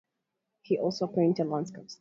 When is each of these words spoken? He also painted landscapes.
He 0.63 0.79
also 0.79 1.05
painted 1.05 1.45
landscapes. 1.45 1.89